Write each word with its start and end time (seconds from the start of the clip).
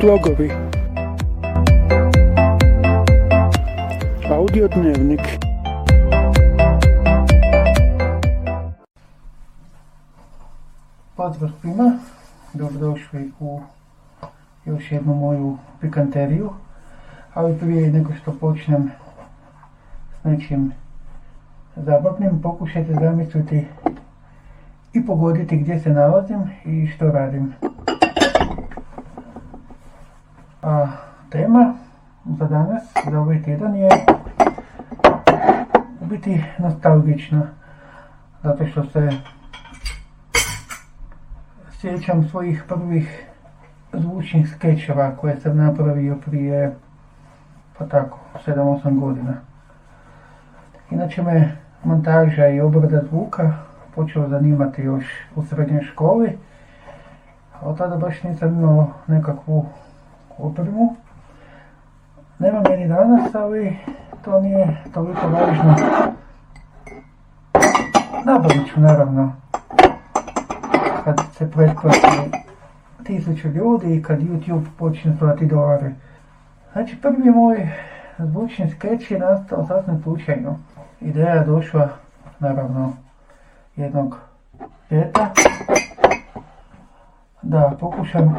Slogovi. 0.00 0.50
Audio 4.30 4.68
dnevnik. 4.68 5.20
Pozdrav 11.16 11.50
svima, 11.60 11.98
dobrodošli 12.54 13.32
u 13.40 13.60
još 14.64 14.92
jednu 14.92 15.14
moju 15.14 15.58
pikanteriju, 15.80 16.50
ali 17.34 17.58
prije 17.58 17.92
nego 17.92 18.12
što 18.14 18.32
počnem 18.32 18.90
s 20.20 20.24
nečim 20.24 20.72
zabavnim, 21.76 22.42
pokušajte 22.42 22.94
zamisliti 23.00 23.66
i 24.92 25.06
pogoditi 25.06 25.56
gdje 25.56 25.80
se 25.80 25.90
nalazim 25.90 26.40
i 26.64 26.86
što 26.86 27.10
radim. 27.10 27.54
A 30.68 30.86
tema 31.30 31.74
za 32.38 32.46
danas, 32.46 32.82
za 33.10 33.20
ovaj 33.20 33.42
tjedan 33.42 33.76
je 33.76 33.88
biti 36.00 36.44
nostalgična, 36.58 37.42
zato 38.42 38.66
što 38.66 38.84
se 38.84 39.10
sjećam 41.72 42.28
svojih 42.28 42.64
prvih 42.68 43.26
zvučnih 43.92 44.48
skečeva 44.48 45.16
koje 45.20 45.40
sam 45.40 45.56
napravio 45.56 46.16
prije, 46.26 46.74
pa 47.78 47.86
tako, 47.86 48.18
7-8 48.46 49.00
godina. 49.00 49.34
Inače 50.90 51.22
me 51.22 51.56
montaža 51.84 52.48
i 52.48 52.60
obrada 52.60 53.02
zvuka 53.08 53.52
počeo 53.94 54.28
zanimati 54.28 54.82
još 54.82 55.04
u 55.36 55.42
srednjoj 55.42 55.82
školi, 55.82 56.38
od 57.62 57.78
tada 57.78 57.96
baš 57.96 58.22
nisam 58.22 58.58
imao 58.58 58.90
nekakvu 59.06 59.66
opremu. 60.38 60.96
Nema 62.38 62.62
meni 62.68 62.88
danas, 62.88 63.34
ali 63.34 63.78
to 64.24 64.40
nije 64.40 64.76
toliko 64.94 65.28
važno. 65.28 65.74
Nabavit 68.24 68.68
ću 68.74 68.80
naravno 68.80 69.32
kad 71.04 71.20
se 71.32 71.50
pretplati 71.50 72.06
tisuću 73.04 73.48
ljudi 73.48 73.96
i 73.96 74.02
kad 74.02 74.20
YouTube 74.20 74.66
počne 74.78 75.16
plati 75.18 75.46
dolare. 75.46 75.92
Znači 76.72 77.00
prvi 77.00 77.30
moj 77.30 77.68
zvučni 78.18 78.70
skeč 78.70 79.10
je 79.10 79.18
nastao 79.18 79.66
sasvim 79.66 80.02
slučajno. 80.02 80.58
Ideja 81.00 81.34
je 81.34 81.44
došla 81.44 81.88
naravno 82.38 82.92
jednog 83.76 84.16
ljeta 84.90 85.30
da 87.42 87.72
pokušam 87.80 88.36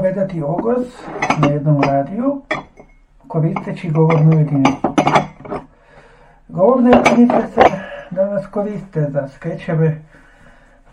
predati 0.00 0.42
oglas 0.42 0.86
na 1.38 1.48
jednom 1.48 1.82
radiju 1.82 2.42
koristeći 3.28 3.90
govornu 3.90 4.38
jedinicu. 4.38 4.94
Govorne 6.48 6.90
jedinice 6.90 7.48
se 7.54 7.60
danas 8.10 8.46
koriste 8.46 9.10
za 9.10 9.28
skečeve, 9.28 10.00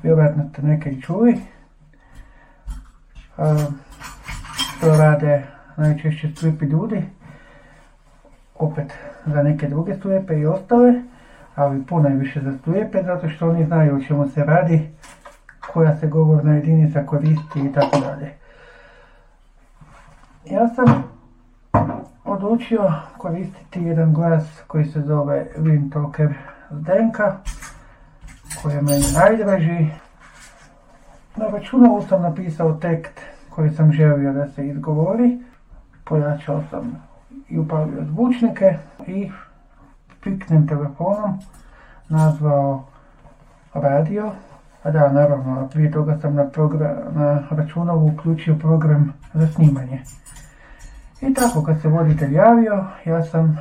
vjerojatno 0.03 0.49
ste 0.49 0.61
neke 0.61 0.89
i 0.89 1.02
čuli. 1.02 1.38
To 4.81 4.97
rade 4.97 5.43
najčešće 5.77 6.27
stripi 6.36 6.65
ljudi, 6.65 7.03
opet 8.55 8.93
za 9.25 9.43
neke 9.43 9.67
druge 9.67 9.95
stripe 9.95 10.39
i 10.39 10.45
ostale, 10.45 10.93
ali 11.55 11.86
puno 11.86 12.09
više 12.09 12.41
za 12.41 12.58
stripe 12.58 13.03
zato 13.03 13.30
što 13.30 13.49
oni 13.49 13.65
znaju 13.65 13.95
o 13.95 14.02
čemu 14.08 14.30
se 14.30 14.43
radi, 14.43 14.89
koja 15.73 15.97
se 15.97 16.08
govorna 16.08 16.55
jedinica 16.55 17.05
koristi 17.05 17.59
i 17.59 17.73
tako 17.73 17.99
dalje. 17.99 18.40
Ja 20.45 20.67
sam 20.67 21.03
odlučio 22.25 22.93
koristiti 23.17 23.81
jedan 23.81 24.13
glas 24.13 24.43
koji 24.67 24.85
se 24.85 25.02
zove 25.02 25.47
Windtalker 25.57 26.33
Zdenka, 26.71 27.37
koji 28.61 28.73
je 28.73 28.81
meni 28.81 29.03
najdraži. 29.17 29.87
Na 31.35 31.47
računalu 31.47 32.02
sam 32.02 32.21
napisao 32.21 32.73
tekst 32.73 33.21
koji 33.49 33.69
sam 33.69 33.91
želio 33.91 34.33
da 34.33 34.47
se 34.47 34.67
izgovori. 34.67 35.39
Pojačao 36.03 36.63
sam 36.69 37.03
i 37.49 37.59
upalio 37.59 38.05
zvučnike 38.05 38.77
i 39.08 39.31
piknem 40.23 40.67
telefonom 40.67 41.39
nazvao 42.09 42.83
radio. 43.73 44.31
A 44.83 44.92
da, 44.92 45.11
naravno, 45.11 45.69
prije 45.71 45.92
toga 45.92 46.17
sam 46.21 46.36
na, 46.36 46.49
na 47.11 47.43
računalu 47.49 48.08
uključio 48.08 48.55
program 48.55 49.14
za 49.33 49.47
snimanje. 49.47 50.02
I 51.21 51.33
tako, 51.33 51.64
kad 51.64 51.81
se 51.81 51.87
voditelj 51.87 52.33
javio, 52.33 52.86
ja 53.05 53.23
sam 53.23 53.59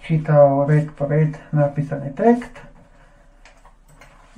čitao 0.00 0.66
red 0.68 0.88
po 0.98 1.06
red 1.06 1.36
napisani 1.52 2.14
tekst 2.14 2.60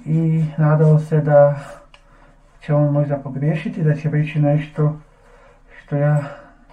i 0.05 0.45
nadao 0.57 0.99
se 0.99 1.21
da 1.21 1.59
će 2.61 2.75
on 2.75 2.93
možda 2.93 3.17
pogriješiti, 3.17 3.83
da 3.83 3.95
će 3.95 4.11
reći 4.11 4.41
nešto 4.41 4.97
što 5.79 5.97
ja 5.97 6.23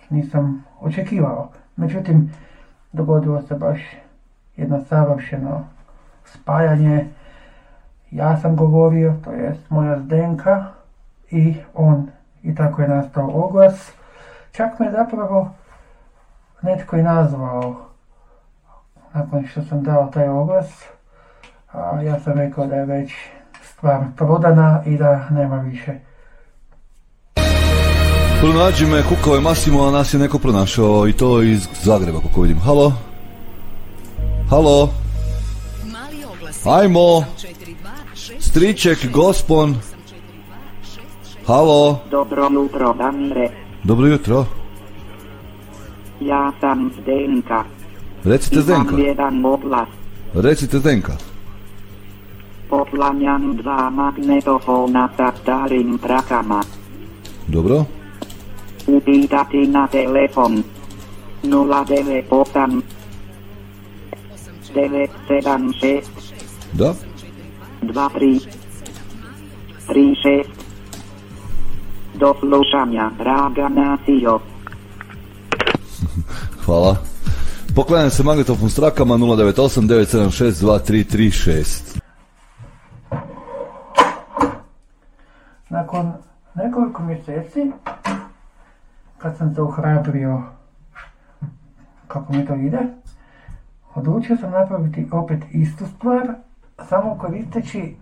nisam 0.09 0.63
očekivao. 0.79 1.51
Međutim, 1.75 2.31
dogodilo 2.93 3.41
se 3.41 3.55
baš 3.55 3.79
jedno 4.57 4.83
savršeno 4.89 5.67
spajanje. 6.25 7.07
Ja 8.15 8.37
sam 8.37 8.55
govorio, 8.55 9.13
to 9.23 9.31
jest 9.31 9.69
moja 9.69 9.99
zdenka 9.99 10.65
i 11.31 11.55
on. 11.73 12.07
I 12.43 12.55
tako 12.55 12.81
je 12.81 12.87
nastao 12.87 13.31
oglas. 13.33 13.91
Čak 14.51 14.79
me 14.79 14.91
zapravo 14.91 15.49
netko 16.61 16.97
i 16.97 17.03
nazvao 17.03 17.75
nakon 19.13 19.47
što 19.47 19.61
sam 19.61 19.83
dao 19.83 20.09
taj 20.13 20.27
oglas. 20.27 20.83
A 21.71 22.01
ja 22.01 22.19
sam 22.19 22.33
rekao 22.33 22.67
da 22.67 22.75
je 22.75 22.85
već 22.85 23.13
stvar 23.63 24.01
prodana 24.17 24.83
i 24.85 24.97
da 24.97 25.29
nema 25.29 25.55
više. 25.55 25.93
Pronađi 28.41 28.85
me, 28.85 29.03
kukao 29.03 29.35
je 29.35 29.41
Masimo, 29.41 29.83
a 29.83 29.91
nas 29.91 30.13
je 30.13 30.19
neko 30.19 30.39
pronašao 30.39 31.07
i 31.07 31.13
to 31.13 31.41
iz 31.41 31.67
Zagreba, 31.83 32.19
kako 32.19 32.41
vidim. 32.41 32.59
Halo? 32.59 32.93
Halo? 34.49 34.89
Ajmo! 36.65 37.23
Striček, 38.55 39.11
gospon. 39.11 39.75
Halo? 41.47 41.99
Dobro 42.11 42.49
jutro, 42.51 42.93
Damire. 42.93 43.49
Dobro 43.83 44.07
jutro. 44.07 44.45
Ja 46.21 46.51
sam 46.61 46.91
Zdenka. 47.01 47.63
Recite 48.23 48.61
Zdenka. 48.61 48.95
Imam 48.95 48.99
jedan 49.05 49.45
oglas. 49.45 49.87
Recite 50.33 50.79
Zdenka. 50.79 51.17
Poklanjam 52.69 53.57
dva 53.57 53.89
magnetofona 53.89 55.09
sa 55.17 55.31
starim 55.41 55.97
trakama. 55.97 56.63
Dobro. 57.47 57.85
Upitati 58.87 59.67
na 59.67 59.87
telefon. 59.87 60.63
098 61.43 62.81
976 64.73 66.03
Da? 66.73 66.93
23 67.93 68.39
36 69.87 70.45
Do 72.13 72.33
slušanja, 72.39 73.11
draga 73.17 73.69
nacijo. 73.69 74.39
Hvala. 76.65 76.95
Poklanjam 77.75 78.09
se 78.09 78.23
magnetofon 78.23 78.69
s 78.69 78.75
trakama 78.75 79.15
098 79.15 79.87
976 79.87 80.65
2336. 80.65 81.99
Nakon 85.69 86.13
nekoliko 86.55 87.03
mjeseci, 87.03 87.71
kad 89.17 89.37
sam 89.37 89.55
se 89.55 89.61
uhrabrio 89.61 90.41
kako 92.07 92.33
mi 92.33 92.45
to 92.45 92.55
ide, 92.55 92.79
odlučio 93.95 94.37
sam 94.37 94.51
napraviti 94.51 95.07
opet 95.11 95.43
istu 95.51 95.85
stvar, 95.85 96.35
samo 96.83 97.17
koristeći 97.17 97.95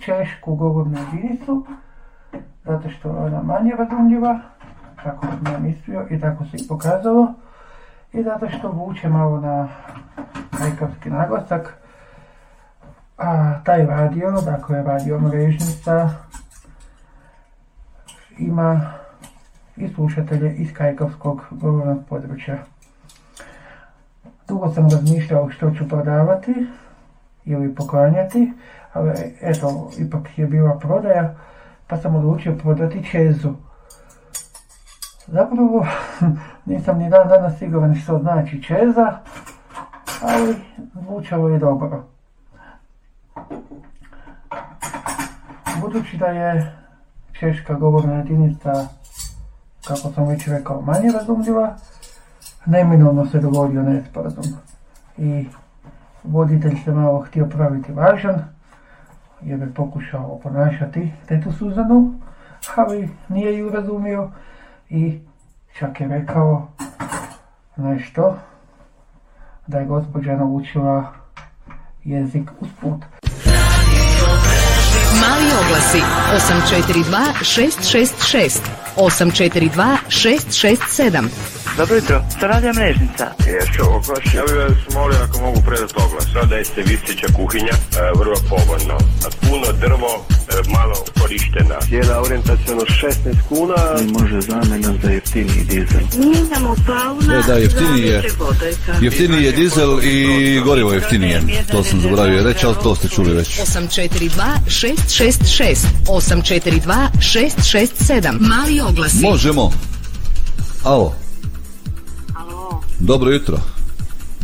češku 0.00 0.54
govornu 0.54 0.98
jedinicu, 0.98 1.66
zato 2.64 2.90
što 2.90 3.08
je 3.08 3.16
ona 3.16 3.42
manje 3.42 3.72
razumljiva, 3.78 4.40
kako 5.02 5.26
sam 5.26 5.52
ja 5.52 5.58
mislio 5.58 6.06
i 6.10 6.20
tako 6.20 6.44
se 6.44 6.56
i 6.56 6.68
pokazalo, 6.68 7.34
i 8.12 8.22
zato 8.22 8.48
što 8.48 8.70
vuče 8.70 9.08
malo 9.08 9.40
na 9.40 9.68
kajkavski 10.58 11.10
naglasak, 11.10 11.78
a 13.18 13.54
taj 13.64 13.86
radio, 13.86 14.30
dakle 14.30 14.82
radio 14.82 15.20
mrežnica, 15.20 16.10
ima 18.38 18.80
i 19.76 19.88
slušatelje 19.88 20.54
iz 20.54 20.74
kajkavskog 20.74 21.42
govornog 21.50 21.98
područja. 22.08 22.58
Dugo 24.48 24.68
sam 24.68 24.90
razmišljao 24.90 25.50
što 25.50 25.70
ću 25.70 25.88
prodavati 25.88 26.66
ili 27.44 27.74
poklanjati, 27.74 28.52
ali 28.92 29.12
eto, 29.40 29.90
ipak 29.98 30.38
je 30.38 30.46
bila 30.46 30.78
prodaja, 30.78 31.34
pa 31.86 31.96
sam 31.96 32.16
odlučio 32.16 32.56
prodati 32.62 33.04
čezu. 33.10 33.52
Zapravo 35.26 35.86
nisam 36.66 36.98
ni 36.98 37.10
dan 37.10 37.28
danas 37.28 37.58
siguran 37.58 37.94
što 37.94 38.18
znači 38.18 38.62
čeza, 38.62 39.18
ali 40.22 40.56
zvučalo 40.94 41.48
je 41.48 41.58
dobro. 41.58 42.04
Budući 45.80 46.16
da 46.16 46.26
je 46.26 46.76
češka 47.32 47.74
govorna 47.74 48.14
jedinica, 48.14 48.72
kako 49.86 50.12
sam 50.14 50.28
već 50.28 50.48
rekao, 50.48 50.80
manje 50.80 51.10
razumljiva, 51.12 51.76
neminovno 52.66 53.26
se 53.26 53.40
dogodio 53.40 53.82
nesporazum. 53.82 54.44
I 55.16 55.46
voditelj 56.24 56.76
se 56.84 56.90
malo 56.90 57.20
htio 57.20 57.46
praviti 57.46 57.92
važan, 57.92 58.44
jer 59.42 59.60
je 59.60 59.74
pokušao 59.74 60.40
ponašati 60.42 61.12
tetu 61.28 61.52
Suzanu, 61.52 62.14
ali 62.76 63.08
nije 63.28 63.58
ju 63.58 63.70
razumio 63.70 64.30
i 64.88 65.20
čak 65.78 66.00
je 66.00 66.08
rekao 66.08 66.68
nešto 67.76 68.38
da 69.66 69.78
je 69.78 69.86
gospođa 69.86 70.36
naučila 70.36 71.12
jezik 72.04 72.50
usput. 72.60 73.04
Mali 75.20 75.46
oglasi 75.64 75.98
842 75.98 77.32
666 77.40 78.60
842 78.96 79.96
667 80.08 81.61
Dobro 81.76 81.96
jutro, 81.96 82.22
to 82.40 82.46
radi 82.46 82.66
mrežnica. 82.66 83.26
Jesu 83.46 83.82
oglas, 83.88 84.34
ja 84.34 84.42
bih 84.46 84.56
vas 84.56 84.94
molio 84.94 85.18
ako 85.24 85.40
mogu 85.40 85.60
predati 85.66 85.94
oglas. 86.04 86.24
Sada 86.32 86.56
je 86.56 86.64
se 86.64 86.82
viseća 86.82 87.26
kuhinja, 87.36 87.72
e, 87.72 88.18
vrlo 88.18 88.36
pogodno. 88.48 88.96
Puno 89.40 89.66
drvo, 89.80 90.26
e, 90.48 90.70
malo 90.70 90.94
korištena. 91.20 91.76
Cijena 91.88 92.20
orijentacijalno 92.20 92.84
16 92.84 93.36
kuna. 93.48 93.76
Može 94.18 94.40
zamjena 94.40 94.94
za 95.02 95.10
jeftiniji 95.10 95.64
dizel. 95.64 96.00
Imamo 96.14 96.76
pravo 96.86 97.20
na 97.20 97.34
E, 97.34 97.42
da, 97.46 97.54
jeftiniji 97.54 98.02
je. 98.06 98.22
Jeftiniji 99.00 99.44
je 99.44 99.52
dizel 99.52 100.02
i 100.02 100.60
gorivo 100.64 100.92
jeftinije. 100.92 101.42
To 101.70 101.84
sam 101.84 102.00
zaboravio 102.00 102.42
reći, 102.44 102.66
ali 102.66 102.76
to 102.82 102.94
ste 102.94 103.08
čuli 103.08 103.32
već. 103.32 103.60
842 103.60 104.30
666 104.66 105.76
842 106.06 107.08
667 107.18 108.36
Mali 108.40 108.80
oglasi 108.80 109.22
Možemo. 109.22 109.72
Alo, 110.84 111.21
dobro 113.02 113.30
jutro. 113.30 113.56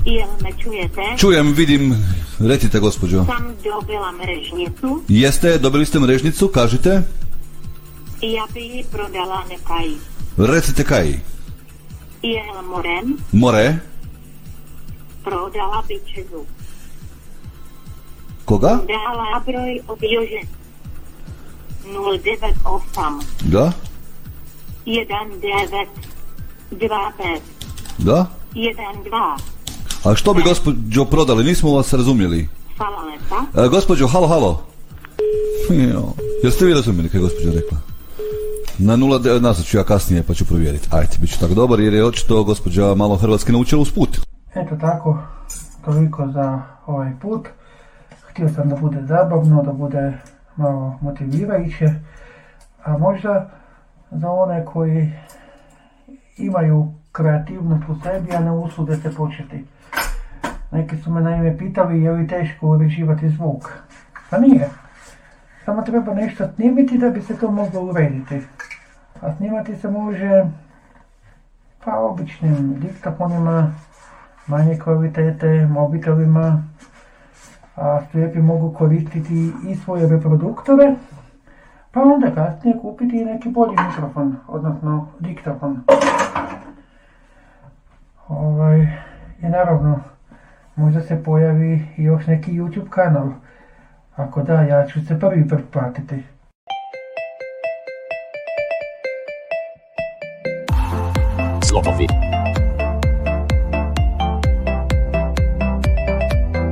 jel 0.05 0.29
me 0.43 0.51
čujete? 0.63 1.03
Čujem, 1.19 1.53
vidim, 1.53 2.05
recite 2.41 2.79
gospođo. 2.81 3.25
Sam 3.25 3.55
dobila 3.65 4.13
mrežnicu 4.15 5.03
Jeste, 5.09 5.59
dobili 5.59 5.87
ste 5.87 5.99
mrežnicu, 5.99 6.49
kažite. 6.49 7.03
ja 8.23 8.47
bi 8.55 8.85
prodala 8.93 9.43
nekaj. 9.49 9.89
Recite 10.39 10.85
kaj. 10.85 11.09
Jel 12.23 12.63
moren, 12.65 13.17
More, 13.33 13.77
prodala 15.25 15.83
bi 15.89 15.95
čezu. 16.07 16.45
koga? 18.45 18.69
Dala 18.69 19.43
broj 19.47 19.81
od 19.89 19.99
Jože 20.03 20.41
098 21.87 23.23
Da, 23.43 23.73
1925 24.87 27.39
da. 27.99 28.27
12 28.59 29.39
A 30.05 30.15
što 30.15 30.35
bi 30.35 30.43
gospođo 30.43 31.05
prodali, 31.05 31.45
nismo 31.45 31.71
vas 31.71 31.93
razumjeli. 31.93 32.49
Hvala 32.77 33.03
lepa. 33.03 33.65
E, 33.65 33.69
gospođo, 33.69 34.07
halo, 34.07 34.27
halo. 34.29 34.63
Jo. 35.71 36.03
Jeste 36.43 36.65
vi 36.65 36.75
razumjeli 36.75 37.09
kaj 37.09 37.19
je 37.19 37.23
gospođa 37.23 37.51
rekla? 37.53 37.79
Na 38.79 38.97
nula, 38.97 39.19
nazvat 39.19 39.67
ću 39.67 39.77
ja 39.77 39.85
kasnije 39.85 40.23
pa 40.23 40.35
ću 40.35 40.47
provjeriti. 40.47 40.89
Ajde, 40.93 41.17
bit 41.21 41.31
ću 41.31 41.41
tako 41.41 41.55
dobar 41.55 41.81
jer 41.81 41.95
je 41.95 42.05
očito 42.05 42.45
gospođa 42.45 42.95
malo 42.95 43.17
hrvatski 43.17 43.53
naučila 43.53 43.83
uz 43.83 43.93
put. 43.93 44.19
Eto 44.55 44.77
tako, 44.81 45.19
toliko 45.85 46.29
za 46.35 46.63
ovaj 46.87 47.13
put. 47.23 47.49
Htio 48.31 48.49
sam 48.49 48.69
da 48.69 48.77
bude 48.77 48.99
zabavno, 49.07 49.63
da 49.63 49.73
bude 49.73 50.19
malo 50.57 50.99
motivirajuće, 51.01 51.87
a 52.85 52.99
možda 52.99 53.51
za 54.11 54.31
one 54.31 54.65
koji 54.65 55.13
imaju 56.37 56.93
kreativnost 57.19 57.89
u 57.89 57.95
sebi, 58.03 58.37
a 58.37 58.41
ne 58.41 58.51
usude 58.51 58.97
se 58.97 59.15
početi. 59.15 59.65
Neki 60.71 60.97
su 60.97 61.11
me 61.13 61.21
naime 61.21 61.59
pitali 61.59 62.03
je 62.03 62.13
li 62.13 62.29
teško 62.29 62.67
uređivati 62.67 63.29
zvuk. 63.29 63.73
Pa 64.31 64.39
nije. 64.39 64.69
Samo 65.65 65.83
treba 65.83 66.15
nešto 66.15 66.45
snimiti 66.55 66.99
da 66.99 67.11
bi 67.11 67.23
se 67.23 67.37
to 67.37 67.51
moglo 67.51 67.81
urediti. 67.81 68.41
A 69.21 69.35
snimati 69.37 69.77
se 69.77 69.91
može 69.91 70.45
pa 71.85 71.99
običnim 71.99 72.81
diktafonima, 72.81 73.73
manje 74.47 74.79
kvalitete, 74.79 75.67
mobitelima, 75.71 76.63
a 77.77 78.01
slijepi 78.11 78.39
mogu 78.39 78.73
koristiti 78.73 79.53
i 79.69 79.77
svoje 79.77 80.09
reproduktore, 80.09 80.95
pa 81.93 82.01
onda 82.01 82.31
kasnije 82.35 82.79
kupiti 82.83 83.21
i 83.21 83.25
neki 83.25 83.49
bolji 83.49 83.77
mikrofon, 83.89 84.37
odnosno 84.49 85.09
diktafon. 85.19 85.81
Ovaj, 88.29 88.81
I 89.43 89.47
naravno, 89.49 90.01
možda 90.77 91.01
se 91.01 91.23
pojavi 91.25 91.85
i 91.97 92.03
još 92.03 92.27
neki 92.27 92.53
YouTube 92.53 92.89
kanal. 92.91 93.29
Ako 94.17 94.43
da, 94.43 94.63
ja 94.63 94.87
ću 94.87 95.07
se 95.07 95.21
prvi 95.21 95.49
pretplatiti. 95.49 96.23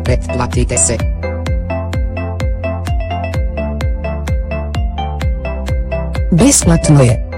Pretplatite 0.05 0.77
se. 0.77 0.97
Besplatno 6.33 7.03
je. 7.03 7.36